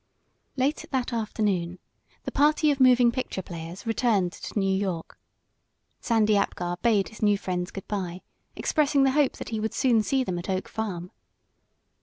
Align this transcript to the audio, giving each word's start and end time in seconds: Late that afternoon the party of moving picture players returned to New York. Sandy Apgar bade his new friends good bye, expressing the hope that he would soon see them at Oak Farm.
Late 0.57 0.85
that 0.89 1.13
afternoon 1.13 1.77
the 2.23 2.31
party 2.31 2.71
of 2.71 2.79
moving 2.79 3.11
picture 3.11 3.43
players 3.43 3.85
returned 3.85 4.31
to 4.31 4.59
New 4.59 4.75
York. 4.75 5.15
Sandy 5.99 6.35
Apgar 6.35 6.77
bade 6.81 7.09
his 7.09 7.21
new 7.21 7.37
friends 7.37 7.69
good 7.69 7.87
bye, 7.87 8.23
expressing 8.55 9.03
the 9.03 9.11
hope 9.11 9.33
that 9.33 9.49
he 9.49 9.59
would 9.59 9.75
soon 9.75 10.01
see 10.01 10.23
them 10.23 10.39
at 10.39 10.49
Oak 10.49 10.67
Farm. 10.67 11.11